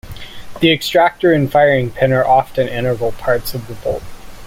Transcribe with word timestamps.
The 0.61 0.71
extractor 0.73 1.31
and 1.31 1.51
firing 1.51 1.91
pin 1.91 2.11
are 2.11 2.25
often 2.25 2.67
integral 2.67 3.11
parts 3.11 3.53
of 3.53 3.67
the 3.67 3.75
bolt. 3.75 4.01